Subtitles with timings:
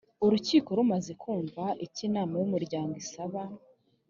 [0.25, 3.41] urukiko rumaze kumva icyo inama y’umuryango isaba